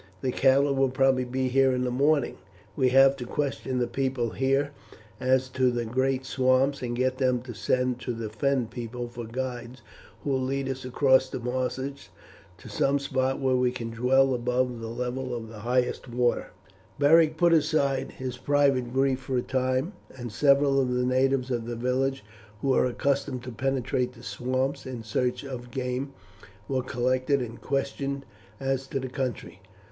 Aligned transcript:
The 0.21 0.31
cattle 0.31 0.73
will 0.73 0.89
probably 0.89 1.25
be 1.25 1.47
here 1.47 1.73
in 1.73 1.83
the 1.83 1.91
morning. 1.91 2.37
We 2.75 2.89
have 2.89 3.15
to 3.17 3.23
question 3.27 3.77
the 3.77 3.85
people 3.85 4.31
here 4.31 4.71
as 5.19 5.47
to 5.49 5.69
the 5.69 5.85
great 5.85 6.25
swamps, 6.25 6.81
and 6.81 6.95
get 6.95 7.19
them 7.19 7.43
to 7.43 7.53
send 7.53 7.99
to 7.99 8.11
the 8.13 8.27
Fen 8.27 8.65
people 8.65 9.07
for 9.07 9.25
guides 9.25 9.83
who 10.23 10.31
will 10.31 10.41
lead 10.41 10.67
us 10.67 10.85
across 10.85 11.29
the 11.29 11.39
marshes 11.39 12.09
to 12.57 12.67
some 12.67 12.97
spot 12.97 13.39
where 13.39 13.55
we 13.55 13.69
can 13.71 13.91
dwell 13.91 14.33
above 14.33 14.79
the 14.81 14.87
level 14.89 15.35
of 15.35 15.49
the 15.49 15.59
highest 15.59 16.07
waters." 16.09 16.45
Beric 16.97 17.37
put 17.37 17.53
aside 17.53 18.13
his 18.13 18.39
private 18.39 18.91
grief 18.91 19.19
for 19.19 19.35
the 19.35 19.43
time, 19.43 19.93
and 20.17 20.31
several 20.31 20.81
of 20.81 20.89
the 20.91 21.05
natives 21.05 21.51
of 21.51 21.67
the 21.67 21.75
village 21.75 22.25
who 22.63 22.69
were 22.69 22.87
accustomed 22.87 23.43
to 23.43 23.51
penetrate 23.51 24.13
the 24.13 24.23
swamps 24.23 24.87
in 24.87 25.03
search 25.03 25.43
of 25.43 25.69
game 25.69 26.11
were 26.67 26.81
collected 26.81 27.39
and 27.39 27.61
questioned 27.61 28.25
as 28.59 28.87
to 28.87 28.99
the 28.99 29.07
country. 29.07 29.61